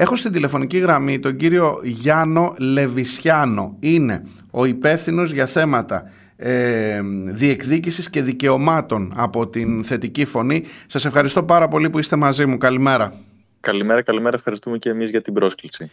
Έχω 0.00 0.16
στην 0.16 0.32
τηλεφωνική 0.32 0.78
γραμμή 0.78 1.18
τον 1.18 1.36
κύριο 1.36 1.80
Γιάννο 1.82 2.54
Λεβισιάνο. 2.58 3.76
Είναι 3.80 4.26
ο 4.50 4.64
υπεύθυνος 4.64 5.32
για 5.32 5.46
θέματα 5.46 6.10
ε, 6.36 7.00
διεκδίκησης 7.26 8.10
και 8.10 8.22
δικαιωμάτων 8.22 9.12
από 9.16 9.48
την 9.48 9.84
θετική 9.84 10.24
φωνή. 10.24 10.64
Σας 10.86 11.04
ευχαριστώ 11.04 11.42
πάρα 11.42 11.68
πολύ 11.68 11.90
που 11.90 11.98
είστε 11.98 12.16
μαζί 12.16 12.46
μου. 12.46 12.58
Καλημέρα. 12.58 13.14
Καλημέρα, 13.60 14.02
καλημέρα. 14.02 14.36
Ευχαριστούμε 14.36 14.78
και 14.78 14.88
εμείς 14.88 15.10
για 15.10 15.22
την 15.22 15.34
πρόσκληση. 15.34 15.90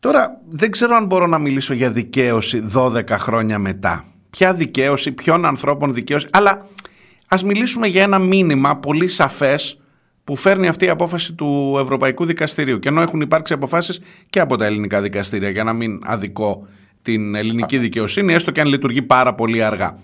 Τώρα 0.00 0.40
δεν 0.48 0.70
ξέρω 0.70 0.96
αν 0.96 1.06
μπορώ 1.06 1.26
να 1.26 1.38
μιλήσω 1.38 1.74
για 1.74 1.90
δικαίωση 1.90 2.68
12 2.74 3.08
χρόνια 3.08 3.58
μετά. 3.58 4.04
Ποια 4.30 4.54
δικαίωση, 4.54 5.12
ποιον 5.12 5.44
ανθρώπων 5.44 5.94
δικαίωση, 5.94 6.26
αλλά 6.30 6.66
ας 7.28 7.44
μιλήσουμε 7.44 7.86
για 7.86 8.02
ένα 8.02 8.18
μήνυμα 8.18 8.76
πολύ 8.76 9.08
σαφές 9.08 9.79
που 10.24 10.36
φέρνει 10.36 10.68
αυτή 10.68 10.84
η 10.84 10.88
απόφαση 10.88 11.32
του 11.32 11.76
Ευρωπαϊκού 11.80 12.24
Δικαστηρίου. 12.24 12.78
Και 12.78 12.88
ενώ 12.88 13.02
έχουν 13.02 13.20
υπάρξει 13.20 13.52
αποφάσεις 13.52 14.00
και 14.30 14.40
από 14.40 14.56
τα 14.56 14.64
ελληνικά 14.64 15.00
δικαστήρια, 15.00 15.50
για 15.50 15.64
να 15.64 15.72
μην 15.72 16.00
αδικό 16.04 16.66
την 17.02 17.34
ελληνική 17.34 17.78
δικαιοσύνη, 17.78 18.32
έστω 18.32 18.50
και 18.50 18.60
αν 18.60 18.68
λειτουργεί 18.68 19.02
πάρα 19.02 19.34
πολύ 19.34 19.62
αργά. 19.62 19.98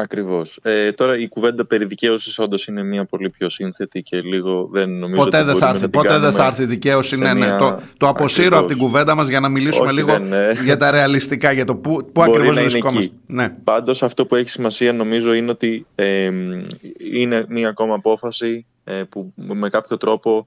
Ακριβώς. 0.00 0.58
Ε, 0.62 0.92
τώρα 0.92 1.18
η 1.18 1.28
κουβέντα 1.28 1.66
περί 1.66 1.84
δικαίωσης 1.84 2.38
όντως 2.38 2.66
είναι 2.66 2.82
μια 2.82 3.04
πολύ 3.04 3.30
πιο 3.30 3.48
σύνθετη 3.48 4.02
και 4.02 4.20
λίγο 4.20 4.68
δεν 4.72 4.90
νομίζω 4.90 5.22
ποτέ 5.24 5.44
δεν 5.44 5.56
θα 5.56 5.68
έρθει. 5.68 5.88
Ποτέ 5.88 6.18
δεν 6.18 6.32
θα 6.32 6.46
έρθει 6.46 6.62
η 6.62 6.66
δικαίωση. 6.66 7.18
Ναι, 7.18 7.34
ναι. 7.34 7.56
Το, 7.58 7.80
το 7.96 8.08
αποσύρω 8.08 8.58
από 8.58 8.66
την 8.66 8.76
κουβέντα 8.76 9.14
μας 9.14 9.28
για 9.28 9.40
να 9.40 9.48
μιλήσουμε 9.48 9.92
λίγο 9.92 10.18
για 10.64 10.76
τα 10.76 10.90
ρεαλιστικά, 10.90 11.52
για 11.52 11.64
το 11.64 11.76
πού, 11.76 12.10
πού 12.12 12.22
ακριβώς 12.22 12.58
βρισκόμαστε. 12.58 13.14
Ναι. 13.26 13.48
Πάντως 13.64 14.02
αυτό 14.02 14.26
που 14.26 14.34
έχει 14.34 14.48
σημασία 14.48 14.92
νομίζω 14.92 15.32
είναι 15.32 15.50
ότι 15.50 15.86
ε, 15.94 16.30
είναι 17.12 17.44
μια 17.48 17.68
ακόμα 17.68 17.94
απόφαση 17.94 18.66
ε, 18.84 19.02
που 19.08 19.32
με 19.34 19.68
κάποιο 19.68 19.96
τρόπο 19.96 20.46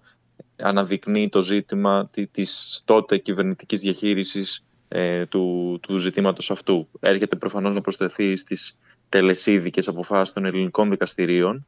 αναδεικνύει 0.56 1.30
το 1.30 1.42
ζήτημα 1.42 2.10
της 2.32 2.82
τότε 2.86 3.18
κυβερνητικής 3.18 3.82
διαχείρισης 3.82 4.64
ε, 4.88 5.26
του, 5.26 5.80
του 5.82 5.98
ζητήματος 5.98 6.52
αυτού. 6.52 6.88
Έρχεται 7.00 7.36
προφανώς 7.36 7.76
να 7.76 7.82
προσθεθεί 7.82 8.36
στις 8.38 8.78
τελεσίδικες 9.14 9.88
αποφάσεις 9.88 10.34
των 10.34 10.46
ελληνικών 10.46 10.90
δικαστηρίων 10.90 11.66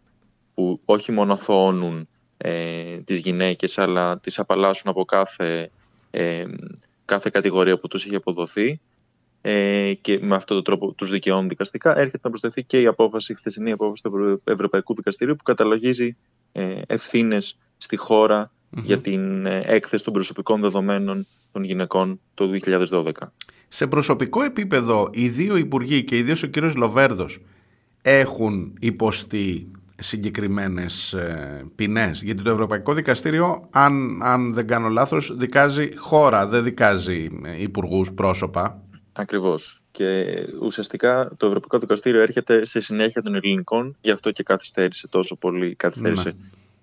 που 0.54 0.82
όχι 0.86 1.12
μόνο 1.12 1.34
αθωώνουν 1.34 2.08
ε, 2.38 2.98
τις 2.98 3.20
γυναίκες 3.20 3.78
αλλά 3.78 4.20
τις 4.20 4.40
απαλλάσσουν 4.40 4.90
από 4.90 5.06
κάθε, 5.06 5.72
ε, 6.12 6.46
κάθε 7.06 7.30
κατηγορία 7.34 7.80
που 7.80 7.88
τους 7.88 8.06
είχε 8.06 8.16
αποδοθεί 8.16 8.80
ε, 9.42 9.94
και 10.02 10.20
με 10.22 10.36
αυτόν 10.36 10.56
τον 10.56 10.66
τρόπο 10.66 10.92
τους 10.92 11.10
δικαιώνουν 11.10 11.48
δικαστικά 11.48 11.98
έρχεται 11.98 12.20
να 12.24 12.30
προσθεθεί 12.30 12.64
και 12.64 12.82
η 12.82 12.86
απόφαση, 12.86 13.32
η 13.32 13.36
χθεσινή 13.36 13.72
απόφαση 13.72 14.04
του 14.04 14.42
Ευρωπαϊκού 14.44 14.96
Δικαστηρίου 14.96 15.36
που 15.36 15.44
καταλογίζει 15.44 16.18
ε, 16.52 16.82
ευθύνες 16.88 17.58
στη 17.78 17.96
χώρα 17.96 18.52
για 18.70 19.00
την 19.00 19.46
ε, 19.46 19.62
έκθεση 19.66 20.04
των 20.04 20.14
προσωπικών 20.14 20.62
δεδομένων 20.62 21.28
των 21.52 21.64
γυναικών 21.64 22.20
το 22.34 22.50
2012. 22.90 23.12
Σε 23.76 23.88
προσωπικό 23.88 24.44
επίπεδο, 24.44 25.10
οι 25.12 25.28
δύο 25.30 25.56
υπουργοί 25.56 26.04
και 26.04 26.18
ιδίως 26.18 26.44
ο 26.44 26.48
κύριος 26.48 26.76
Λοβέρδος 26.76 27.40
έχουν 28.02 28.74
υποστεί 28.80 29.72
συγκεκριμένες 29.98 31.14
ε, 31.14 31.66
ποινές. 31.76 32.22
Γιατί 32.22 32.44
το 32.44 32.50
Ευρωπαϊκό 32.50 32.94
Δικαστήριο 32.94 33.68
αν, 33.72 34.24
αν 34.24 34.54
δεν 34.54 34.68
κάνω 34.68 34.88
λάθος 34.88 35.38
δικάζει 35.38 35.96
χώρα 35.96 36.48
δεν 36.48 36.64
δικάζει 36.64 37.30
ε, 37.44 37.62
υπουργούς 37.62 38.14
πρόσωπα. 38.14 38.84
Ακριβώς. 39.14 39.82
Και 39.92 40.26
ουσιαστικά 40.62 41.32
το 41.38 41.46
Ευρωπαϊκό 41.46 41.78
Δικαστήριο 41.78 42.22
έρχεται 42.22 42.66
σε 42.66 42.80
συνέχεια 42.80 43.22
των 43.22 43.36
ελληνικών 43.36 43.98
γι' 44.02 44.12
αυτό 44.12 44.32
και 44.32 44.44
καθυστέρησε 44.44 45.08
τόσο 45.08 45.36
πολύ 45.36 45.76
καθυστέρησε 45.76 46.30
ναι 46.30 46.36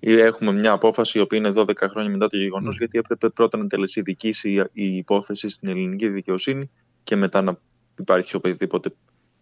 έχουμε 0.03 0.53
μια 0.53 0.73
απόφαση 0.73 1.19
η 1.19 1.21
οποία 1.21 1.39
είναι 1.39 1.53
12 1.57 1.73
χρόνια 1.91 2.11
μετά 2.11 2.27
το 2.29 2.37
γεγονός, 2.37 2.75
mm. 2.75 2.79
γιατί 2.79 2.99
έπρεπε 2.99 3.29
πρώτα 3.29 3.59
να 3.59 3.67
τελεσιδικήσει 3.67 4.65
η 4.73 4.97
υπόθεση 4.97 5.49
στην 5.49 5.69
ελληνική 5.69 6.09
δικαιοσύνη 6.09 6.71
και 7.05 7.17
μετά 7.17 7.43
να 7.43 7.59
υπάρχει 7.99 8.37
οποιαδήποτε 8.37 8.93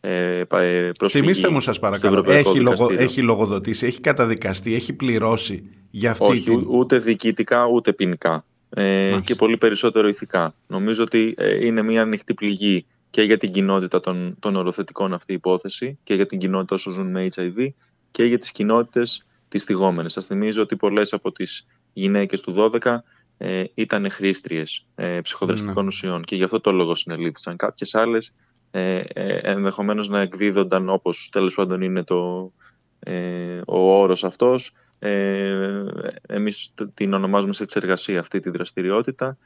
ε, 0.00 0.39
ε 0.39 0.91
προσφυγή. 0.98 1.25
Θυμήστε 1.25 1.48
μου 1.48 1.61
σας 1.61 1.78
παρακαλώ, 1.78 2.25
έχει, 2.27 2.61
λογο, 2.61 2.89
έχει 2.96 3.23
λογοδοτήσει, 3.23 3.86
έχει 3.86 4.01
καταδικαστεί, 4.01 4.74
έχει 4.74 4.92
πληρώσει 4.92 5.62
για 5.90 6.11
αυτή 6.11 6.24
Όχι, 6.24 6.42
την... 6.42 6.64
ούτε 6.68 6.98
διοικητικά 6.98 7.67
ούτε 7.67 7.92
ποινικά 7.92 8.45
ε, 8.70 9.18
και 9.24 9.34
πολύ 9.34 9.57
περισσότερο 9.57 10.08
ηθικά. 10.08 10.55
Νομίζω 10.67 11.02
ότι 11.02 11.34
ε, 11.36 11.67
είναι 11.67 11.83
μια 11.83 12.02
ανοιχτή 12.02 12.34
πληγή 12.34 12.86
και 13.11 13.23
για 13.23 13.36
την 13.36 13.51
κοινότητα 13.51 14.01
των, 14.01 14.36
των 14.39 14.57
οροθετικών 14.57 15.14
αυτή 15.14 15.33
η 15.33 15.34
υπόθεση 15.34 15.98
και 16.02 16.14
για 16.14 16.27
την 16.27 16.39
κοινότητα 16.39 16.74
όσο 16.74 16.90
ζουν 16.90 17.11
με 17.11 17.27
HIV 17.34 17.68
και 18.11 18.24
για 18.24 18.39
τις 18.39 18.52
κοινότητες 18.52 19.24
τις 19.50 19.64
θυγόμενες. 19.64 20.12
Σας 20.12 20.27
θυμίζω 20.27 20.62
ότι 20.62 20.77
πολλές 20.77 21.12
από 21.12 21.33
τις 21.33 21.66
γυναίκες 21.92 22.40
του 22.40 22.55
12 22.83 22.96
ε, 23.38 23.64
ήταν 23.74 24.11
χρήστριες 24.11 24.86
ε, 24.94 25.20
ψυχοδραστικών 25.20 25.83
ναι. 25.83 25.88
ουσιών 25.88 26.24
και 26.24 26.36
γι' 26.36 26.42
αυτό 26.42 26.61
το 26.61 26.72
λόγο 26.72 26.94
συνελήφθησαν. 26.94 27.56
Κάποιες 27.56 27.94
άλλες 27.94 28.33
ε, 28.70 29.02
ε, 29.12 29.39
ενδεχομένως 29.42 30.08
να 30.08 30.20
εκδίδονταν 30.20 30.89
όπως 30.89 31.28
τέλος 31.33 31.55
πάντων 31.55 31.83
είναι 31.83 32.05
το, 32.05 32.52
ε, 32.98 33.60
ο 33.66 34.00
όρος 34.00 34.24
αυτός. 34.24 34.72
Ε, 34.98 35.84
εμείς 36.27 36.74
την 36.94 37.12
ονομάζουμε 37.12 37.52
σε 37.52 37.62
εξεργασία 37.62 38.18
αυτή 38.18 38.40
τη 38.40 38.50
δραστηριότητα 38.50 39.39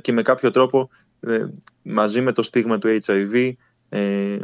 και 0.00 0.12
με 0.12 0.22
κάποιο 0.22 0.50
τρόπο 0.50 0.90
ε, 1.20 1.46
μαζί 1.82 2.20
με 2.20 2.32
το 2.32 2.42
στίγμα 2.42 2.78
του 2.78 2.98
HIV 3.04 3.52
ε, 3.88 4.36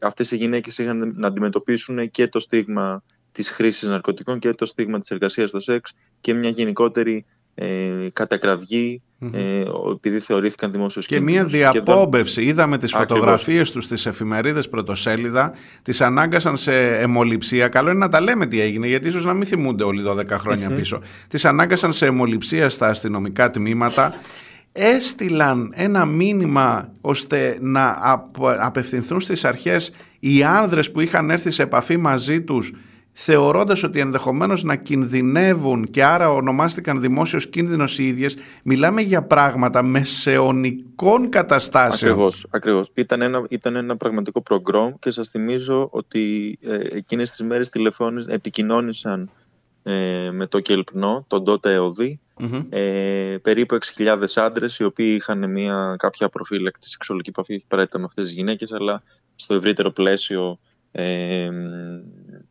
αυτές 0.00 0.30
οι 0.30 0.36
γυναίκες 0.36 0.78
είχαν 0.78 1.12
να 1.16 1.26
αντιμετωπίσουν 1.26 2.10
και 2.10 2.28
το 2.28 2.40
στίγμα 2.40 3.02
Της 3.36 3.50
χρήσης 3.50 3.88
ναρκωτικών 3.88 4.38
και 4.38 4.50
το 4.50 4.66
στίγμα 4.66 4.98
της 4.98 5.10
εργασίας 5.10 5.48
στο 5.48 5.60
σεξ 5.60 5.92
και 6.20 6.34
μια 6.34 6.50
γενικότερη 6.50 7.24
ε, 7.54 8.08
κατακραυγή 8.12 9.02
ε, 9.32 9.64
επειδή 9.92 10.18
θεωρήθηκαν 10.18 10.72
δημόσιους 10.72 11.06
Και 11.06 11.20
μια 11.20 11.44
διαπόμπευση. 11.44 12.42
Είδαμε 12.42 12.78
τις 12.78 12.92
φωτογραφίες 12.92 13.70
τους 13.70 13.84
στις 13.84 14.06
εφημερίδες 14.06 14.68
πρωτοσέλιδα, 14.68 15.52
τις 15.82 16.00
ανάγκασαν 16.00 16.56
σε 16.56 16.72
αιμοληψία. 16.98 17.68
Καλό 17.68 17.90
είναι 17.90 17.98
να 17.98 18.08
τα 18.08 18.20
λέμε 18.20 18.46
τι 18.46 18.60
έγινε, 18.60 18.86
γιατί 18.86 19.08
ίσως 19.08 19.24
να 19.24 19.34
μην 19.34 19.46
θυμούνται 19.46 19.84
όλοι 19.84 20.02
12 20.06 20.26
χρόνια 20.30 20.70
πίσω. 20.70 21.02
Τις 21.28 21.44
ανάγκασαν 21.44 21.92
σε 21.92 22.06
αιμοληψία 22.06 22.68
στα 22.68 22.88
αστυνομικά 22.88 23.50
τμήματα. 23.50 24.14
Έστειλαν 24.72 25.72
ένα 25.74 26.04
μήνυμα 26.04 26.92
ώστε 27.00 27.58
να 27.60 27.98
απευθυνθούν 28.58 29.20
στις 29.20 29.44
αρχές 29.44 29.92
οι 30.18 30.42
άνδρες 30.42 30.90
που 30.90 31.00
είχαν 31.00 31.30
έρθει 31.30 31.50
σε 31.50 31.62
επαφή 31.62 31.96
μαζί 31.96 32.42
τους 32.42 32.72
θεωρώντας 33.18 33.82
ότι 33.82 34.00
ενδεχομένως 34.00 34.62
να 34.62 34.76
κινδυνεύουν 34.76 35.84
και 35.84 36.04
άρα 36.04 36.30
ονομάστηκαν 36.30 37.00
δημόσιος 37.00 37.46
κίνδυνος 37.46 37.98
οι 37.98 38.06
ίδιες, 38.06 38.36
μιλάμε 38.62 39.00
για 39.00 39.22
πράγματα 39.22 39.82
μεσαιωνικών 39.82 41.28
καταστάσεων. 41.28 42.12
Ακριβώς, 42.12 42.46
ακριβώς. 42.50 42.90
Ήταν 42.94 43.20
ένα, 43.22 43.46
ήταν 43.48 43.76
ένα 43.76 43.96
πραγματικό 43.96 44.42
προγκρόμ 44.42 44.92
και 44.98 45.10
σας 45.10 45.28
θυμίζω 45.28 45.88
ότι 45.90 46.58
ε, 46.62 46.74
εκείνες 46.74 47.30
τις 47.30 47.46
μέρες 47.46 47.70
επικοινώνησαν 48.28 49.30
ε, 49.82 50.30
με 50.32 50.46
το 50.46 50.60
Κελπνό, 50.60 51.24
τον 51.28 51.44
τότε 51.44 51.72
ΕΟΔΗ, 51.72 52.20
ε, 52.68 53.36
περίπου 53.42 53.78
6.000 53.96 54.16
άντρες 54.34 54.78
οι 54.78 54.84
οποίοι 54.84 55.14
είχαν 55.18 55.50
μια 55.50 55.96
κάποια 55.98 56.28
προφύλακτη 56.28 56.88
σεξουαλική 56.88 57.30
επαφή, 57.30 57.54
όχι 57.54 57.66
με 57.98 58.04
αυτές 58.04 58.24
τις 58.24 58.34
γυναίκες, 58.34 58.72
αλλά 58.72 59.02
στο 59.34 59.54
ευρύτερο 59.54 59.90
πλαίσιο 59.90 60.58
ε, 60.92 61.48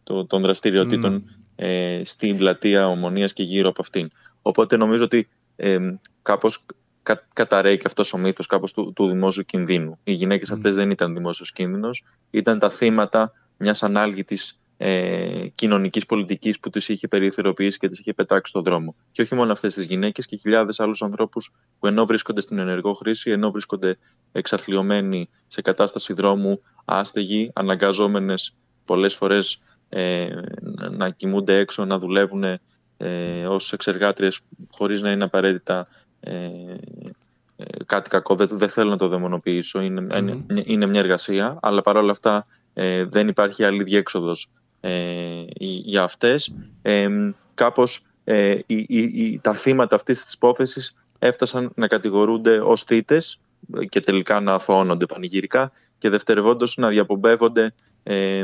το, 0.06 0.26
των 0.26 0.42
δραστηριοτήτων 0.42 1.24
mm. 1.26 1.44
ε, 1.56 2.02
στην 2.06 2.38
πλατεία 2.38 2.88
Ομονίας 2.88 3.34
και 3.34 3.44
γύρω 3.44 3.70
από 3.70 3.82
αυτήν. 3.82 4.10
Οπότε 4.42 4.78
νομίζω 4.78 5.04
ότι 5.04 5.30
ε, 5.56 5.78
κάπως 6.22 6.66
κα, 7.04 7.28
καταραίει 7.34 7.78
και 7.78 7.84
αυτός 7.86 8.14
ο 8.14 8.18
μύθος 8.18 8.48
κάπως 8.48 8.74
του, 8.74 8.94
του 8.96 9.08
δημόσιου 9.08 9.44
κινδύνου. 9.44 10.00
Οι 10.04 10.12
γυναίκες 10.12 10.52
αυτές 10.52 10.76
δεν 10.76 10.90
ήταν 10.90 11.14
δημόσιος 11.14 11.52
κίνδυνος, 11.52 12.04
ήταν 12.30 12.60
τα 12.60 12.70
θύματα 12.70 13.32
μιας 13.58 13.84
ανάλγητης 13.84 14.60
ε, 14.78 15.48
κοινωνικής 15.56 16.06
πολιτικής 16.06 16.60
που 16.60 16.70
τις 16.70 16.90
είχε 16.90 17.08
περιθωριοποιήσει 17.08 17.78
και 17.78 17.88
τις 17.88 18.00
είχε 18.00 18.14
πετάξει 18.14 18.50
στον 18.50 18.64
δρόμο. 18.64 18.96
Και 19.12 19.22
όχι 19.22 19.36
μόνο 19.36 19.52
αυτές 19.52 19.74
τις 19.74 19.86
γυναίκες 19.86 20.26
και 20.26 20.36
χιλιάδες 20.36 20.80
άλλους 20.80 21.02
ανθρώπους 21.02 21.54
που 21.80 21.88
ενώ 21.88 22.06
βρίσκονται 22.06 22.42
στην 22.42 22.58
ενεργό 22.58 22.94
χρήση, 22.94 23.32
ενώ 23.32 23.52
βρίσκονται 23.52 23.98
εξαθλειωμένοι 24.32 25.30
σε 25.48 25.62
κατάσταση 25.62 26.14
δρόμου, 26.14 26.62
άστεγοι, 26.86 27.52
αναγκαζόμενες 27.54 28.56
πολλές 28.86 29.16
φορές 29.16 29.62
ε, 29.90 30.28
να 30.92 31.10
κοιμούνται 31.10 31.58
έξω, 31.58 31.86
να 31.86 32.00
δουλεύουν 32.00 32.44
ε, 32.98 33.46
ως 33.48 33.74
εξεργάτριες 33.74 34.40
χωρίς 34.72 35.02
να 35.02 35.12
είναι 35.12 35.24
απαραίτητα 35.24 35.88
ε, 36.20 36.32
ε, 37.56 37.64
κάτι 37.86 38.10
κακό. 38.10 38.36
Δεν, 38.36 38.48
δεν 38.52 38.70
θέλω 38.70 38.90
να 38.90 38.98
το 38.98 39.08
δαιμονοποιήσω. 39.08 39.82
Είναι, 39.82 40.08
είναι 40.66 40.86
μια 40.86 41.00
εργασία, 41.00 41.58
αλλά 41.62 41.82
παρόλα 41.82 42.12
αυτά 42.12 42.48
ε, 42.74 43.04
δεν 43.04 43.28
υπάρχει 43.28 43.64
άλλη 43.64 43.84
διέξοδος 43.84 44.50
ε, 44.82 45.44
για 45.58 46.04
αυτές. 46.04 46.56
Ε, 46.82 47.08
κάπως 47.54 48.06
ε, 48.24 48.60
τα 49.42 49.54
θύματα 49.54 49.96
αυτής 49.96 50.24
της 50.24 50.34
υπόθεσης 50.34 50.96
έφτασαν 51.20 51.72
να 51.76 51.88
κατηγορούνται 51.88 52.60
ως 52.60 52.84
θύτες 52.84 53.40
και 53.90 54.00
τελικά 54.00 54.40
να 54.40 54.54
αθωώνονται 54.54 55.06
πανηγυρικά 55.06 55.72
και 55.98 56.10
δευτερευόντως 56.10 56.78
να 56.78 56.90
διαπομπεύονται 56.90 57.74
ε, 58.08 58.44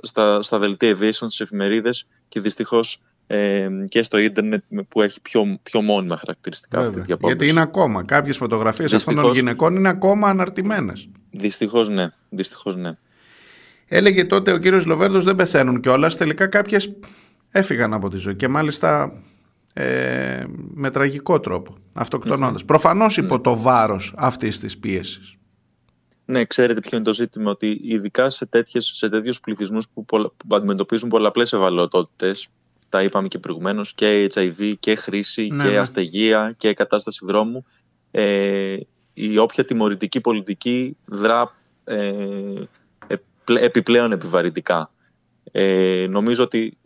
στα, 0.00 0.42
στα 0.42 0.58
δελτία 0.58 0.88
ειδήσεων, 0.88 1.30
στις 1.30 1.40
εφημερίδες 1.40 2.06
και 2.28 2.40
δυστυχώς 2.40 3.00
ε, 3.26 3.68
και 3.88 4.02
στο 4.02 4.18
ίντερνετ 4.18 4.62
που 4.88 5.02
έχει 5.02 5.20
πιο, 5.20 5.58
πιο 5.62 5.80
μόνιμα 5.80 6.16
χαρακτηριστικά 6.16 6.78
αυτή 6.80 7.00
τη 7.00 7.14
Γιατί 7.20 7.48
είναι 7.48 7.60
ακόμα. 7.60 8.04
Κάποιες 8.04 8.36
φωτογραφίες 8.36 8.94
αυτών 8.94 9.14
των 9.14 9.32
γυναικών 9.32 9.76
είναι 9.76 9.88
ακόμα 9.88 10.28
αναρτημένες. 10.28 11.08
Δυστυχώς 11.30 11.88
ναι. 11.88 12.08
Δυστυχώς, 12.28 12.76
ναι. 12.76 12.96
Έλεγε 13.88 14.24
τότε 14.24 14.52
ο 14.52 14.58
κύριος 14.58 14.86
Λοβέρδος 14.86 15.24
δεν 15.24 15.36
πεθαίνουν 15.36 15.80
κιόλας. 15.80 16.16
Τελικά 16.16 16.46
κάποιες 16.46 16.96
έφυγαν 17.50 17.92
από 17.92 18.08
τη 18.08 18.16
ζωή 18.16 18.36
και 18.36 18.48
μάλιστα 18.48 19.12
ε, 19.72 20.44
με 20.74 20.90
τραγικό 20.90 21.40
τρόπο, 21.40 21.76
αυτοκτονώντας. 21.94 22.62
Mm-hmm. 22.62 22.66
Προφανώς 22.66 23.16
υπό 23.16 23.36
ναι. 23.36 23.42
το 23.42 23.56
βάρος 23.56 24.14
αυτής 24.16 24.58
της 24.58 24.78
πίεσης. 24.78 25.36
Ναι, 26.28 26.44
ξέρετε 26.44 26.80
ποιο 26.80 26.96
είναι 26.96 27.06
το 27.06 27.14
ζήτημα, 27.14 27.50
ότι 27.50 27.80
ειδικά 27.82 28.30
σε, 28.30 28.46
τέτοιες, 28.46 28.92
σε 28.94 29.08
τέτοιους 29.08 29.40
πληθυσμούς 29.40 29.88
που, 29.88 30.04
που 30.04 30.56
αντιμετωπίζουν 30.56 31.08
πολλαπλές 31.08 31.52
ευαλωτότητες, 31.52 32.48
τα 32.88 33.02
είπαμε 33.02 33.28
και 33.28 33.38
προηγουμένως, 33.38 33.94
και 33.94 34.26
HIV 34.34 34.74
και 34.80 34.94
χρήση 34.94 35.46
ναι, 35.46 35.64
και 35.64 35.70
ναι. 35.70 35.78
αστεγία 35.78 36.54
και 36.56 36.74
κατάσταση 36.74 37.26
δρόμου, 37.26 37.64
ε, 38.10 38.76
η 39.14 39.38
όποια 39.38 39.64
τιμωρητική 39.64 40.20
πολιτική 40.20 40.96
δρά 41.04 41.54
ε, 41.84 42.12
επιπλέον 43.46 44.12
επιβαρυντικά. 44.12 44.90
Ε, 45.52 46.06
νομίζω 46.10 46.42
ότι 46.42 46.76
ε, 46.82 46.85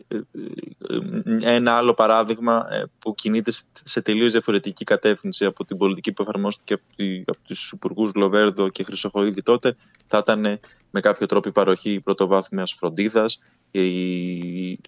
ένα 1.41 1.77
άλλο 1.77 1.93
παράδειγμα 1.93 2.67
ε, 2.71 2.83
που 2.99 3.15
κινείται 3.15 3.51
σε 3.83 4.01
τελείως 4.01 4.31
διαφορετική 4.31 4.83
κατεύθυνση 4.83 5.45
από 5.45 5.65
την 5.65 5.77
πολιτική 5.77 6.11
που 6.11 6.21
εφαρμόστηκε 6.21 6.73
από, 6.73 6.83
τη, 6.95 7.23
από 7.25 7.37
τους 7.47 7.71
υπουργούς 7.71 8.13
Λοβέρδο 8.15 8.69
και 8.69 8.83
Χρυσοχοίδη 8.83 9.41
τότε 9.41 9.75
θα 10.07 10.17
ήταν 10.17 10.59
με 10.91 10.99
κάποιο 10.99 11.25
τρόπο 11.25 11.49
η 11.49 11.51
παροχή 11.51 11.99
πρωτοβάθμιας 11.99 12.73
φροντίδας 12.73 13.39
η, 13.71 14.79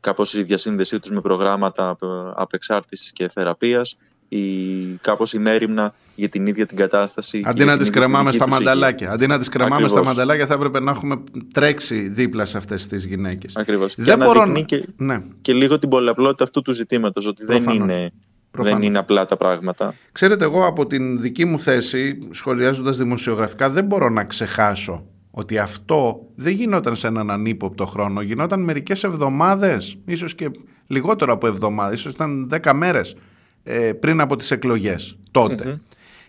κάπως 0.00 0.34
η 0.34 0.42
διασύνδεσή 0.42 1.00
τους 1.00 1.10
με 1.10 1.20
προγράμματα 1.20 1.96
απεξάρτησης 2.34 3.12
και 3.12 3.28
θεραπείας 3.28 3.96
η, 4.36 4.98
κάπως 5.00 5.32
η 5.32 5.38
μέρημνα 5.38 5.94
για 6.14 6.28
την 6.28 6.46
ίδια 6.46 6.66
την 6.66 6.76
κατάσταση. 6.76 7.42
Αντί 7.44 7.64
να 7.64 7.78
τις 7.78 7.90
κρεμάμε 7.90 8.32
στα 8.32 8.48
μανταλάκια. 8.48 9.10
Αντί 9.10 9.26
να 9.26 9.38
τις 9.38 9.48
κρεμάμε 9.48 9.88
στα 9.88 10.02
μανταλάκια 10.02 10.46
θα 10.46 10.54
έπρεπε 10.54 10.80
να 10.80 10.90
έχουμε 10.90 11.22
τρέξει 11.52 12.08
δίπλα 12.08 12.44
σε 12.44 12.56
αυτές 12.56 12.86
τις 12.86 13.04
γυναίκες. 13.04 13.56
Ακριβώς. 13.56 13.94
Δεν 13.96 14.18
και 14.18 14.24
μπορώ 14.24 14.44
να... 14.44 14.60
Και, 14.60 14.84
ναι. 14.96 15.22
και 15.40 15.52
λίγο 15.52 15.78
την 15.78 15.88
πολλαπλότητα 15.88 16.44
αυτού 16.44 16.62
του 16.62 16.72
ζητήματος, 16.72 17.26
ότι 17.26 17.44
δεν 17.44 17.64
είναι... 17.68 18.10
Δεν 18.58 18.82
είναι 18.82 18.98
απλά 18.98 19.24
τα 19.24 19.36
πράγματα. 19.36 19.94
Ξέρετε, 20.12 20.44
εγώ 20.44 20.66
από 20.66 20.86
την 20.86 21.20
δική 21.20 21.44
μου 21.44 21.60
θέση, 21.60 22.18
σχολιάζοντας 22.30 22.96
δημοσιογραφικά, 22.96 23.70
δεν 23.70 23.84
μπορώ 23.84 24.08
να 24.08 24.24
ξεχάσω 24.24 25.06
ότι 25.30 25.58
αυτό 25.58 26.26
δεν 26.34 26.52
γινόταν 26.52 26.96
σε 26.96 27.06
έναν 27.06 27.30
ανύποπτο 27.30 27.86
χρόνο, 27.86 28.20
γινόταν 28.20 28.60
μερικές 28.60 29.04
εβδομάδες, 29.04 29.96
ίσως 30.04 30.34
και 30.34 30.50
λιγότερο 30.86 31.32
από 31.32 31.46
εβδομάδες, 31.46 31.98
ίσως 31.98 32.12
ήταν 32.12 32.48
δέκα 32.48 32.74
μέρες 32.74 33.16
ε, 33.64 33.92
πριν 33.92 34.20
από 34.20 34.36
τις 34.36 34.50
εκλογές 34.50 35.16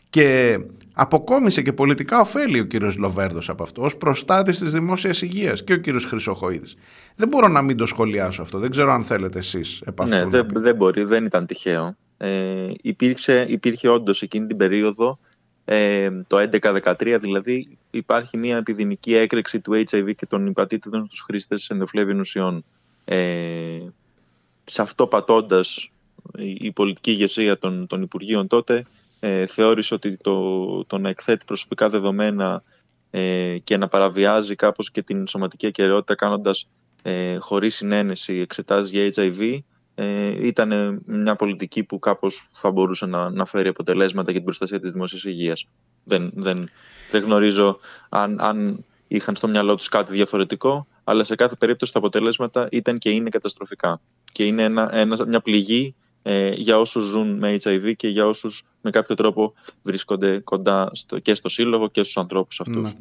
Και 0.10 0.60
αποκόμισε 0.94 1.62
και 1.62 1.74
πολιτικά 1.74 2.20
ωφέλη 2.20 2.60
ο 2.60 2.64
κύριος 2.64 2.98
Λοβέρδος 2.98 3.50
από 3.50 3.64
αυτό 3.64 3.82
ως 3.82 3.98
προστάτης 3.98 4.60
της 4.60 4.72
δημόσιας 4.72 5.22
υγείας 5.22 5.64
και 5.64 5.74
ο 5.74 5.78
κύριος 5.78 6.06
Χρυσοχοίδης. 6.06 6.76
Δεν 7.16 7.28
μπορώ 7.28 7.48
να 7.48 7.62
μην 7.62 7.78
το 7.78 7.86
σχολιάσω 7.86 8.42
αυτό. 8.42 8.60
Δεν 8.60 8.72
ξέρω 8.72 8.92
αν 8.92 9.04
θέλετε 9.04 9.40
εσείς 9.40 9.82
επ' 9.86 10.02
αυτού. 10.02 10.16
Ναι, 10.16 10.26
δεν, 10.26 10.48
δεν 10.52 10.76
μπορεί. 10.76 11.04
Δεν 11.04 11.26
ήταν 11.26 11.46
τυχαίο. 11.46 11.96
Ε, 12.18 12.72
υπήρξε, 12.82 13.46
υπήρχε 13.50 13.88
όντως 13.88 14.22
εκείνη 14.22 14.48
την 14.48 14.58
περίοδο 14.58 15.20
ε, 15.66 16.10
το 16.28 16.50
11-13 16.62 17.18
δηλαδή 17.22 17.78
υπάρχει 17.92 18.38
μια 18.38 18.58
επιδημική 18.58 19.16
έκρηξη 19.16 19.62
του 19.62 19.84
HIV 19.90 20.12
και 20.16 20.26
των 20.26 20.46
υπατήτητων 20.46 21.06
στους 21.06 21.22
χρήστες 21.22 21.70
ενδοφλέβιων 21.70 22.20
ουσιών. 22.20 22.66
Ε, 23.06 23.80
σε 24.64 24.82
αυτό 24.82 25.08
πατώντας 25.08 25.92
η 26.38 26.72
πολιτική 26.72 27.12
ηγεσία 27.12 27.58
των, 27.58 27.88
των 27.88 28.02
Υπουργείων 28.02 28.48
τότε 28.48 28.86
ε, 29.20 29.46
θεώρησε 29.46 29.94
ότι 29.94 30.18
το, 30.18 30.86
το 30.86 30.98
να 30.98 31.10
εκθέτει 31.10 31.46
προσωπικά 31.46 31.90
δεδομένα 31.90 32.64
ε, 33.12 33.58
και 33.64 33.78
να 33.78 33.88
παραβιάζει 33.88 34.56
κάπως 34.56 34.92
και 34.92 35.02
την 35.02 35.28
σωματική 35.28 35.66
ακαιρεότητα 35.66 36.16
κάνοντας 36.16 36.68
ε, 37.02 37.38
χωρίς 37.38 37.76
συνένεση 37.76 38.34
εξετάσεις 38.34 38.92
για 38.92 39.14
HIV 39.16 39.60
ε, 39.96 40.48
ήταν 40.48 41.02
μια 41.06 41.36
πολιτική 41.36 41.84
που 41.84 42.00
κάπως 42.00 42.50
θα 42.54 42.72
μπορούσε 42.72 43.06
να, 43.06 43.30
να 43.30 43.46
φέρει 43.46 43.68
αποτελέσματα 43.68 44.24
για 44.24 44.34
την 44.34 44.44
προστασία 44.44 44.80
της 44.80 44.92
δημόσιας 44.92 45.24
υγείας. 45.24 45.68
Δεν, 46.04 46.32
δεν, 46.34 46.70
δεν 47.12 47.24
γνωρίζω 47.24 47.80
αν, 48.10 48.42
αν 48.42 48.86
είχαν 49.08 49.36
στο 49.36 49.48
μυαλό 49.48 49.76
τους 49.76 49.90
κάτι 49.90 50.14
διαφορετικό, 50.14 50.88
αλλά 51.04 51.24
σε 51.24 51.36
κάθε 51.36 51.56
περίπτωση 51.56 51.94
τα 51.94 52.00
αποτελέσματα 52.00 52.68
ήταν 52.72 52.98
και 52.98 53.10
είναι 53.10 53.30
καταστροφικά. 53.30 54.02
Και 54.32 54.46
είναι 54.46 54.64
ένα, 54.64 54.96
ένα, 54.96 55.26
μια 55.28 55.42
πληγή 55.42 55.96
ε, 55.96 56.03
για 56.56 56.80
όσους 56.80 57.04
ζουν 57.06 57.38
με 57.38 57.56
HIV 57.64 57.94
και 57.96 58.08
για 58.08 58.28
όσους 58.28 58.64
με 58.84 58.90
κάποιο 58.90 59.16
τρόπο 59.16 59.54
βρίσκονται 59.82 60.40
κοντά 60.40 60.90
στο, 60.94 61.20
και 61.20 61.36
στο 61.36 61.50
σύλλογο 61.50 61.90
και 61.90 62.04
στους 62.04 62.18
ανθρώπους 62.18 62.60
αυτούς. 62.60 62.94
Ναι. 62.94 63.00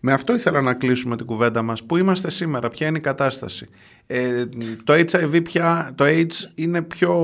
Με 0.00 0.12
αυτό 0.12 0.34
ήθελα 0.34 0.60
να 0.60 0.74
κλείσουμε 0.74 1.16
την 1.16 1.26
κουβέντα 1.26 1.62
μας. 1.62 1.82
Πού 1.82 1.96
είμαστε 1.96 2.30
σήμερα, 2.30 2.68
ποια 2.68 2.86
είναι 2.86 2.98
η 2.98 3.00
κατάσταση; 3.00 3.68
Ε, 4.06 4.46
το 4.84 4.92
HIV 4.92 5.42
πια, 5.42 5.92
το 5.94 6.04
AIDS 6.04 6.50
είναι 6.54 6.82
πιο, 6.82 7.14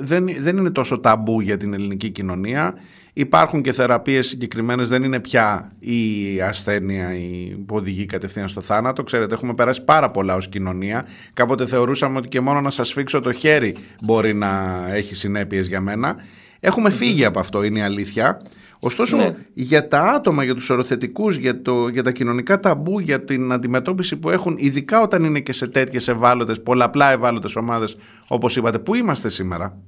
δεν, 0.00 0.26
δεν 0.38 0.56
είναι 0.56 0.70
τόσο 0.70 0.98
ταμπού 1.00 1.40
για 1.40 1.56
την 1.56 1.72
ελληνική 1.72 2.10
κοινωνία. 2.10 2.74
Υπάρχουν 3.18 3.62
και 3.62 3.72
θεραπείες 3.72 4.26
συγκεκριμένες, 4.26 4.88
δεν 4.88 5.02
είναι 5.02 5.20
πια 5.20 5.70
η 5.78 6.40
ασθένεια 6.40 7.14
η 7.14 7.56
που 7.66 7.76
οδηγεί 7.76 8.06
κατευθείαν 8.06 8.48
στο 8.48 8.60
θάνατο. 8.60 9.02
Ξέρετε, 9.02 9.34
έχουμε 9.34 9.54
περάσει 9.54 9.84
πάρα 9.84 10.10
πολλά 10.10 10.34
ως 10.34 10.48
κοινωνία. 10.48 11.06
Κάποτε 11.34 11.66
θεωρούσαμε 11.66 12.18
ότι 12.18 12.28
και 12.28 12.40
μόνο 12.40 12.60
να 12.60 12.70
σας 12.70 12.92
φίξω 12.92 13.20
το 13.20 13.32
χέρι 13.32 13.76
μπορεί 14.04 14.34
να 14.34 14.82
έχει 14.90 15.14
συνέπειες 15.14 15.66
για 15.66 15.80
μένα. 15.80 16.16
Έχουμε 16.60 16.90
φύγει 16.90 17.24
από 17.24 17.38
αυτό, 17.38 17.62
είναι 17.62 17.78
η 17.78 17.82
αλήθεια. 17.82 18.36
Ωστόσο, 18.80 19.16
ναι. 19.16 19.36
για 19.54 19.88
τα 19.88 20.00
άτομα, 20.00 20.44
για 20.44 20.54
τους 20.54 20.70
οροθετικούς, 20.70 21.36
για, 21.36 21.62
το, 21.62 21.88
για 21.88 22.02
τα 22.02 22.12
κοινωνικά 22.12 22.60
ταμπού, 22.60 22.98
για 22.98 23.24
την 23.24 23.52
αντιμετώπιση 23.52 24.16
που 24.16 24.30
έχουν, 24.30 24.56
ειδικά 24.58 25.00
όταν 25.00 25.24
είναι 25.24 25.40
και 25.40 25.52
σε 25.52 25.66
τέτοιες 25.66 26.08
ευάλωτες, 26.08 26.62
πολλαπλά 26.62 27.10
ευάλωτες 27.10 27.56
ομάδες, 27.56 27.96
όπως 28.28 28.56
είπατε, 28.56 28.78
πού 28.78 28.94
είμαστε 28.94 29.28
σήμερα; 29.28 29.78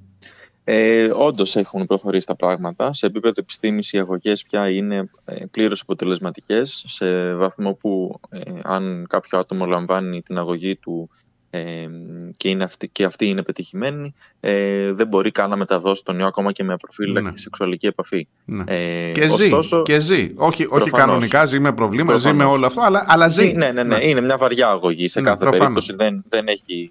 Ε, 0.65 1.11
Όντως 1.15 1.57
έχουν 1.57 1.87
προχωρήσει 1.87 2.27
τα 2.27 2.37
πράγματα. 2.37 2.93
Σε 2.93 3.07
επίπεδο 3.07 3.35
επιστήμης, 3.37 3.93
οι 3.93 3.99
αγωγές 3.99 4.43
πια 4.43 4.71
είναι 4.71 5.11
ε, 5.25 5.45
πλήρως 5.51 5.81
αποτελεσματικές, 5.81 6.85
σε 6.87 7.35
βαθμό 7.35 7.73
που 7.73 8.21
ε, 8.29 8.41
αν 8.63 9.07
κάποιο 9.09 9.39
άτομο 9.39 9.67
λαμβάνει 9.67 10.23
την 10.23 10.39
αγωγή 10.39 10.77
του 10.77 11.11
ε, 11.51 11.89
και, 12.37 12.49
είναι 12.49 12.65
αυτή, 12.65 12.89
και 12.89 13.05
αυτή 13.05 13.27
είναι 13.27 13.43
πετυχημένη, 13.43 14.15
ε, 14.41 14.93
δεν 14.93 15.07
μπορεί 15.07 15.31
καν 15.31 15.51
να 15.51 15.57
μεταδώσει 15.57 16.05
τον 16.05 16.19
ιό 16.19 16.27
ακόμα 16.27 16.53
και 16.53 16.65
με 16.65 16.73
απροφύλακτη 16.73 17.31
ναι. 17.31 17.37
σεξουαλική 17.37 17.87
επαφή. 17.87 18.27
Ναι. 18.45 18.65
Ε, 18.67 19.13
και, 19.13 19.25
ωστόσο, 19.25 19.77
ζει, 19.77 19.83
και 19.83 19.99
ζει. 19.99 20.33
Όχι, 20.35 20.67
όχι 20.71 20.91
κανονικά, 20.91 21.45
ζει 21.45 21.61
με 21.61 21.73
προβλήματα, 21.73 22.19
ζει 22.19 22.33
με 22.33 22.45
όλο 22.45 22.67
αυτό, 22.67 22.81
αλλά, 22.81 23.05
αλλά 23.09 23.29
ζει. 23.29 23.53
Ναι, 23.53 23.67
ναι, 23.67 23.83
ναι, 23.83 23.97
ναι. 23.97 24.05
Είναι 24.05 24.21
μια 24.21 24.37
βαριά 24.37 24.69
αγωγή 24.69 25.09
σε 25.09 25.21
ναι, 25.21 25.29
κάθε 25.29 25.45
προφανώς. 25.45 25.87
περίπτωση. 25.87 25.95
Δεν, 25.95 26.25
δεν, 26.29 26.49
έχει, 26.49 26.91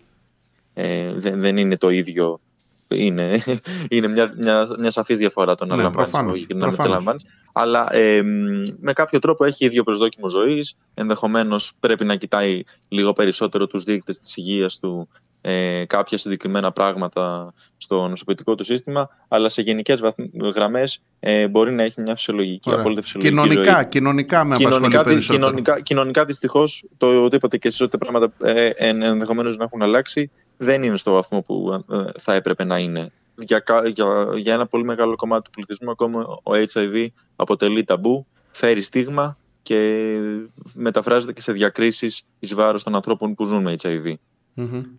ε, 0.74 1.14
δεν, 1.14 1.40
δεν 1.40 1.58
είναι 1.58 1.78
το 1.78 1.90
ίδιο 1.90 2.40
είναι, 2.88 3.44
είναι 3.90 4.08
μια, 4.08 4.34
μια, 4.38 4.68
μια 4.80 4.92
σαφής 4.92 5.18
διαφορά 5.18 5.56
το 5.56 5.66
να 5.66 5.76
ναι, 5.76 5.84
λαμβάνεις 5.84 6.46
και 6.46 6.54
να 6.54 6.68
μην 6.68 7.16
Αλλά 7.54 7.88
ε, 7.92 8.22
με 8.80 8.94
κάποιο 8.94 9.20
τρόπο 9.20 9.46
έχει 9.46 9.66
ίδιο 9.66 9.84
προσδόκιμο 9.84 10.30
ζωής, 10.30 10.78
ενδεχομένως 10.94 11.74
πρέπει 11.80 12.06
να 12.06 12.16
κοιτάει 12.16 12.62
λίγο 12.90 13.14
περισσότερο 13.14 13.68
τους 13.68 13.84
δείκτες 13.84 14.20
της 14.20 14.38
υγείας 14.38 14.80
του, 14.80 15.08
ε, 15.42 15.86
κάποια 15.86 16.18
συγκεκριμένα 16.18 16.72
πράγματα 16.72 17.54
στο 17.78 18.08
νοσοποιητικό 18.08 18.56
του 18.56 18.64
σύστημα, 18.64 19.10
αλλά 19.28 19.50
σε 19.50 19.62
γενικές 19.62 20.02
γραμμές 20.56 21.02
ε, 21.20 21.48
μπορεί 21.48 21.72
να 21.72 21.84
έχει 21.84 22.02
μια 22.02 22.16
φυσιολογική, 22.16 22.70
Ωραία. 22.70 22.80
απόλυτα 22.80 23.02
φυσιολογική 23.02 23.36
κοινωνικά, 23.36 23.74
ζωή. 23.74 23.86
Κοινωνικά 23.88 24.44
με 24.44 24.56
κοινωνικά, 24.56 25.04
περισσότερο. 25.04 25.40
Κοινωνικά, 25.40 25.82
κοινωνικά 25.82 26.26
δυστυχώς, 26.26 26.86
το, 26.98 27.30
το 27.30 27.36
είπατε 27.36 27.58
και 27.58 27.68
εσείς 27.68 27.82
ότι 27.82 27.98
πράγματα 27.98 28.34
ε, 28.44 28.70
ενδεχομένως 28.78 29.58
να 29.58 29.64
έχουν 29.64 29.82
αλλάξει, 29.82 30.32
δεν 30.58 30.84
είναι 30.84 30.98
στο 30.98 31.12
βαθμό 31.12 31.42
που 31.42 31.84
ε, 31.92 31.98
θα 32.18 32.34
έπρεπε 32.34 32.64
να 32.64 32.78
είναι. 32.78 33.12
Για, 33.36 33.64
για, 33.94 34.30
για 34.38 34.54
ένα 34.54 34.66
πολύ 34.66 34.84
μεγάλο 34.84 35.16
κομμάτι 35.16 35.44
του 35.44 35.50
πληθυσμού 35.50 35.92
ακόμα 35.92 36.22
ο 36.44 36.52
HIV 36.74 37.08
αποτελεί 37.36 37.84
ταμπού, 37.84 38.26
φέρει 38.52 38.82
στίγμα 38.82 39.38
και 39.62 40.20
μεταφράζεται 40.74 41.34
και 41.34 41.42
σε 41.42 41.52
διακρίσεις 41.52 42.24
εις 42.40 42.54
βάρος 42.54 42.84
των 42.84 42.96
ανθρώπων 42.96 43.36
που 43.36 43.46
ζουν 43.46 43.62
με 43.62 43.74
HIV. 43.82 44.14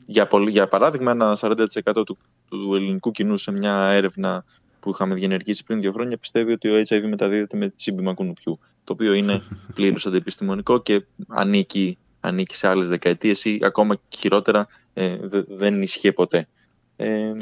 Για, 0.06 0.28
για 0.48 0.68
παράδειγμα, 0.68 1.10
ένα 1.10 1.36
40% 1.40 1.66
του, 2.06 2.18
του 2.48 2.74
ελληνικού 2.74 3.10
κοινού 3.10 3.36
σε 3.36 3.52
μια 3.52 3.74
έρευνα 3.74 4.44
που 4.80 4.90
είχαμε 4.90 5.14
διενεργήσει 5.14 5.64
πριν 5.64 5.80
δύο 5.80 5.92
χρόνια 5.92 6.16
πιστεύει 6.16 6.52
ότι 6.52 6.68
ο 6.68 6.80
HIV 6.88 7.02
μεταδίδεται 7.08 7.56
με 7.56 7.68
τη 7.68 7.82
σύμπημα 7.82 8.14
κουνουπιού, 8.14 8.58
το 8.84 8.92
οποίο 8.92 9.12
είναι 9.12 9.42
πλήρως 9.74 10.06
αντιεπιστημονικό 10.06 10.82
και 10.82 11.04
ανήκει 11.28 11.98
ανήκει 12.28 12.54
σε 12.54 12.68
άλλες 12.68 12.88
δεκαετίες 12.88 13.44
ή 13.44 13.58
ακόμα 13.62 13.96
χειρότερα 14.08 14.68
ε, 14.94 15.16
δεν 15.48 15.82
ισχύει 15.82 16.12
ποτέ. 16.12 16.48
Ε, 16.96 17.32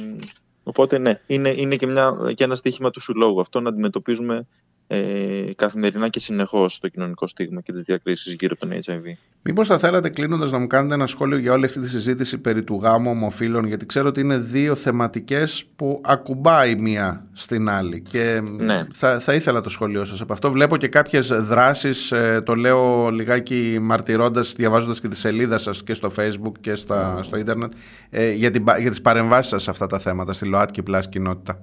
οπότε 0.62 0.98
ναι, 0.98 1.20
είναι, 1.26 1.48
είναι 1.48 1.76
και, 1.76 1.86
μια, 1.86 2.32
και 2.34 2.44
ένα 2.44 2.54
στοίχημα 2.54 2.90
του 2.90 3.00
συλλόγου 3.00 3.40
αυτό 3.40 3.60
να 3.60 3.68
αντιμετωπίζουμε 3.68 4.46
ε, 4.88 5.44
καθημερινά 5.56 6.08
και 6.08 6.18
συνεχώς 6.18 6.78
το 6.78 6.88
κοινωνικό 6.88 7.26
στίγμα 7.26 7.60
και 7.60 7.72
τις 7.72 7.82
διακρίσεις 7.82 8.34
γύρω 8.34 8.54
από 8.60 8.68
τον 8.68 8.78
HIV. 8.84 9.02
Μήπως 9.42 9.66
θα 9.66 9.78
θέλατε 9.78 10.08
κλείνοντας 10.08 10.50
να 10.50 10.58
μου 10.58 10.66
κάνετε 10.66 10.94
ένα 10.94 11.06
σχόλιο 11.06 11.38
για 11.38 11.52
όλη 11.52 11.64
αυτή 11.64 11.80
τη 11.80 11.88
συζήτηση 11.88 12.38
περί 12.38 12.62
του 12.64 12.80
γάμου 12.82 13.10
ομοφύλων 13.10 13.66
γιατί 13.66 13.86
ξέρω 13.86 14.08
ότι 14.08 14.20
είναι 14.20 14.36
δύο 14.36 14.74
θεματικές 14.74 15.64
που 15.76 16.00
ακουμπάει 16.04 16.76
μία 16.76 17.26
στην 17.32 17.68
άλλη 17.68 18.00
και 18.00 18.42
ναι. 18.58 18.86
θα, 18.92 19.18
θα 19.18 19.34
ήθελα 19.34 19.60
το 19.60 19.68
σχόλιο 19.68 20.04
σας 20.04 20.20
από 20.20 20.32
αυτό. 20.32 20.50
Βλέπω 20.50 20.76
και 20.76 20.88
κάποιες 20.88 21.26
δράσεις, 21.26 22.12
ε, 22.12 22.42
το 22.44 22.54
λέω 22.54 23.10
λιγάκι 23.10 23.78
μαρτυρώντας, 23.80 24.52
διαβάζοντας 24.56 25.00
και 25.00 25.08
τη 25.08 25.16
σελίδα 25.16 25.58
σας 25.58 25.82
και 25.82 25.94
στο 25.94 26.12
facebook 26.18 26.52
και 26.60 26.74
στα, 26.74 27.22
στο 27.22 27.36
ίντερνετ 27.36 27.72
ε, 28.10 28.30
για, 28.30 28.50
την, 28.50 28.64
για 28.80 28.90
τις 28.90 29.00
παρεμβάσεις 29.00 29.50
σας 29.50 29.62
σε 29.62 29.70
αυτά 29.70 29.86
τα 29.86 29.98
θέματα 29.98 30.32
στη 30.32 30.46
ΛΟΑΤΚΙ 30.46 30.82
Plus 30.86 31.02
κοινότητα. 31.08 31.60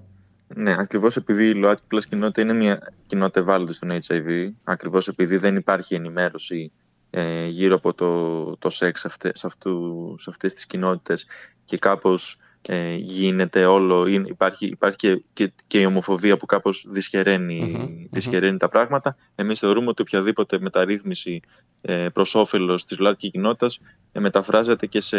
Ναι, 0.56 0.76
ακριβώς 0.78 1.16
επειδή 1.16 1.48
η 1.48 1.54
ΛΟΑΤΚΙ 1.54 1.86
Plus 1.94 2.02
κοινότητα 2.10 2.42
είναι 2.42 2.54
μια 2.54 2.94
κοινότητα 3.06 3.40
ευάλωτη 3.40 3.74
στον 3.74 3.90
HIV, 3.92 4.52
ακριβώς 4.64 5.08
επειδή 5.08 5.38
δεν 5.38 5.56
υπάρχει 5.56 5.96
ενημέρωση 5.96 6.72
ε, 7.10 7.46
γύρω 7.46 7.76
από 7.76 7.94
το, 7.94 8.58
το 8.58 8.70
σεξ 8.70 9.00
σε, 9.00 9.08
αυτές, 9.08 9.40
σε, 9.40 9.48
αυτού, 9.48 10.16
σε 10.18 10.30
αυτές 10.30 10.54
τις 10.54 10.66
κοινότητες 10.66 11.26
και 11.66 11.78
κάπως 11.78 12.38
ε, 12.68 12.96
γίνεται 12.96 13.66
όλο, 13.66 14.08
υπάρχει, 14.08 14.66
υπάρχει 14.66 14.98
και, 15.34 15.52
και, 15.68 15.80
η 15.80 15.86
ομοφοβία 15.86 16.38
που 16.38 16.46
κάπως 16.46 16.86
δυσχεραίνει, 16.90 18.58
τα 18.58 18.70
πράγματα. 18.70 19.16
Εμείς 19.36 19.60
θεωρούμε 19.60 19.90
ότι 19.90 20.02
οποιαδήποτε 20.02 20.60
μεταρρύθμιση 20.60 21.40
ε, 21.82 22.10
προς 22.14 22.36
όφελος 22.36 22.86
της 22.86 23.00
ΛΟΑΤΚΙ 23.00 23.30
κοινότητας 23.30 23.80
ε, 24.12 24.20
μεταφράζεται 24.20 24.86
και 24.86 25.02
σε, 25.02 25.18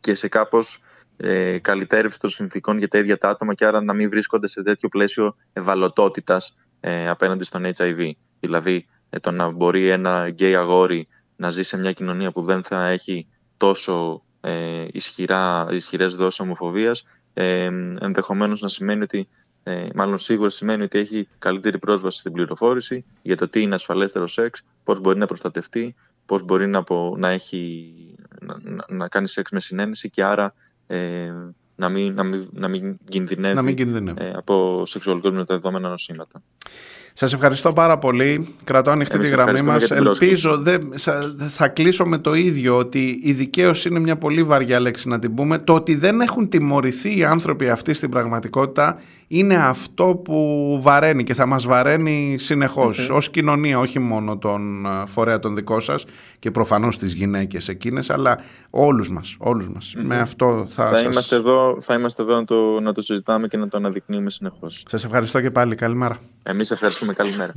και 0.00 0.14
σε 0.14 0.28
κάπως 0.28 0.82
ε, 1.20 1.58
καλυτέρευση 1.58 2.18
των 2.18 2.30
συνθήκων 2.30 2.78
για 2.78 2.88
τα 2.88 2.98
ίδια 2.98 3.18
τα 3.18 3.28
άτομα 3.28 3.54
και 3.54 3.64
άρα 3.64 3.82
να 3.82 3.92
μην 3.92 4.10
βρίσκονται 4.10 4.48
σε 4.48 4.62
τέτοιο 4.62 4.88
πλαίσιο 4.88 5.36
ευαλωτότητας 5.52 6.54
ε, 6.80 7.08
απέναντι 7.08 7.44
στον 7.44 7.70
HIV. 7.76 8.10
Δηλαδή 8.40 8.86
ε, 9.10 9.18
το 9.18 9.30
να 9.30 9.50
μπορεί 9.50 9.88
ένα 9.88 10.28
γκέι 10.28 10.54
αγόρι 10.54 11.08
να 11.36 11.50
ζει 11.50 11.62
σε 11.62 11.76
μια 11.78 11.92
κοινωνία 11.92 12.32
που 12.32 12.42
δεν 12.42 12.62
θα 12.62 12.86
έχει 12.86 13.26
τόσο 13.56 14.22
ε, 14.40 14.86
ισχυρά, 14.92 15.66
ισχυρές 15.70 16.14
δόσεις 16.14 16.40
ομοφοβίας 16.40 17.04
ε, 17.34 17.64
ενδεχομένως 18.00 18.60
να 18.60 18.68
σημαίνει 18.68 19.02
ότι 19.02 19.28
ε, 19.62 19.88
μάλλον 19.94 20.18
σίγουρα 20.18 20.50
σημαίνει 20.50 20.82
ότι 20.82 20.98
έχει 20.98 21.28
καλύτερη 21.38 21.78
πρόσβαση 21.78 22.18
στην 22.18 22.32
πληροφόρηση 22.32 23.04
για 23.22 23.36
το 23.36 23.48
τι 23.48 23.62
είναι 23.62 23.74
ασφαλέστερο 23.74 24.26
σεξ, 24.26 24.62
πώς 24.84 25.00
μπορεί 25.00 25.18
να 25.18 25.26
προστατευτεί, 25.26 25.94
πώς 26.26 26.42
μπορεί 26.42 26.66
να, 26.66 26.84
να, 27.16 27.28
έχει, 27.28 27.92
να, 28.40 28.84
να 28.88 29.08
κάνει 29.08 29.28
σεξ 29.28 29.50
με 29.50 29.60
συνένεση 29.60 30.10
και 30.10 30.24
άρα 30.24 30.54
ε, 30.88 31.32
να, 31.74 31.88
μην, 31.88 32.14
να, 32.14 32.22
μην, 32.22 32.48
να 32.52 32.68
μην 32.68 32.98
κινδυνεύει, 33.08 33.54
να 33.54 33.62
μην 33.62 33.76
κινδυνεύει. 33.76 34.24
Ε, 34.24 34.32
από 34.34 34.82
σεξουαλικούς 34.86 35.30
μεταδεδομένα 35.30 35.88
νοσήματα. 35.88 36.42
Σας 37.20 37.32
ευχαριστώ 37.32 37.72
πάρα 37.72 37.98
πολύ. 37.98 38.54
Κρατώ 38.64 38.90
ανοιχτή 38.90 39.18
τη 39.18 39.28
γραμμή 39.28 39.62
μας. 39.62 39.90
Ελπίζω, 39.90 40.58
δεν, 40.58 40.92
θα 41.48 41.68
κλείσω 41.68 42.06
με 42.06 42.18
το 42.18 42.34
ίδιο, 42.34 42.76
ότι 42.76 43.20
η 43.22 43.32
δικαίωση 43.32 43.88
είναι 43.88 43.98
μια 43.98 44.16
πολύ 44.16 44.42
βαριά 44.42 44.80
λέξη 44.80 45.08
να 45.08 45.18
την 45.18 45.34
πούμε. 45.34 45.58
Το 45.58 45.74
ότι 45.74 45.94
δεν 45.94 46.20
έχουν 46.20 46.48
τιμωρηθεί 46.48 47.18
οι 47.18 47.24
άνθρωποι 47.24 47.68
αυτοί 47.68 47.94
στην 47.94 48.10
πραγματικότητα 48.10 48.98
είναι 49.28 49.56
αυτό 49.56 50.20
που 50.24 50.78
βαραίνει 50.82 51.24
και 51.24 51.34
θα 51.34 51.46
μας 51.46 51.66
βαραίνει 51.66 52.36
συνεχώς 52.38 53.10
ως 53.10 53.30
κοινωνία, 53.30 53.78
όχι 53.78 53.98
μόνο 53.98 54.38
τον 54.38 54.86
ε, 54.86 55.06
φορέα 55.06 55.38
των 55.38 55.54
δικό 55.54 55.80
σας 55.80 56.04
και 56.38 56.50
προφανώς 56.50 56.98
τις 56.98 57.12
γυναίκες 57.12 57.68
εκείνες, 57.68 58.10
αλλά 58.10 58.38
όλους 58.70 59.10
μας, 59.10 59.36
όλους 59.38 59.68
μας. 59.68 59.94
Με 60.02 60.18
αυτό 60.18 60.66
θα, 60.70 60.86
θα, 60.86 60.94
σας... 60.94 61.02
είμαστε 61.02 61.36
εδώ, 61.36 61.76
θα 61.80 61.94
είμαστε 61.94 62.22
εδώ 62.22 62.34
να 62.34 62.44
το, 62.44 62.80
να 62.80 62.92
το 62.92 63.00
συζητάμε 63.00 63.48
και 63.48 63.56
να 63.56 63.68
το 63.68 63.76
αναδεικνύουμε 63.76 64.30
συνεχώς. 64.30 64.84
Σας 64.88 65.04
ευχαριστώ 65.04 65.40
και 65.40 65.50
πάλι. 65.50 65.74
Καλημέρα. 65.74 66.18
Εμείς 66.42 66.70
ευχαριστούμε. 66.70 67.07
Καλημέρα. 67.12 67.52